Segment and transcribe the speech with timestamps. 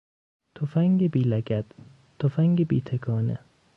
[0.55, 1.65] تفنگ بیلگد،
[2.19, 3.39] تفنگ بیتکانه